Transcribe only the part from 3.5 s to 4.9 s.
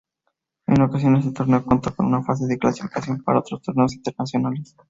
torneos internacionales.